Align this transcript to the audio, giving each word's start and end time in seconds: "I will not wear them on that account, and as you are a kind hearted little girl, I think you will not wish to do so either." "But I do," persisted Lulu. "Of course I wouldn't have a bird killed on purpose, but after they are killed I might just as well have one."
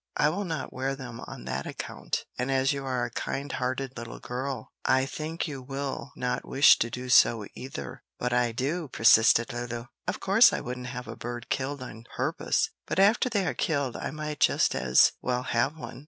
"I 0.17 0.29
will 0.29 0.45
not 0.45 0.73
wear 0.73 0.95
them 0.95 1.19
on 1.27 1.45
that 1.45 1.67
account, 1.67 2.25
and 2.35 2.51
as 2.51 2.73
you 2.73 2.83
are 2.87 3.05
a 3.05 3.11
kind 3.11 3.51
hearted 3.51 3.95
little 3.95 4.17
girl, 4.17 4.71
I 4.83 5.05
think 5.05 5.47
you 5.47 5.61
will 5.61 6.11
not 6.15 6.43
wish 6.43 6.79
to 6.79 6.89
do 6.89 7.07
so 7.07 7.45
either." 7.53 8.01
"But 8.17 8.33
I 8.33 8.51
do," 8.51 8.87
persisted 8.87 9.53
Lulu. 9.53 9.85
"Of 10.07 10.19
course 10.19 10.53
I 10.53 10.59
wouldn't 10.59 10.87
have 10.87 11.07
a 11.07 11.15
bird 11.15 11.49
killed 11.49 11.83
on 11.83 12.05
purpose, 12.15 12.71
but 12.87 12.97
after 12.97 13.29
they 13.29 13.45
are 13.45 13.53
killed 13.53 13.95
I 13.95 14.09
might 14.09 14.39
just 14.39 14.73
as 14.73 15.11
well 15.21 15.43
have 15.43 15.77
one." 15.77 15.99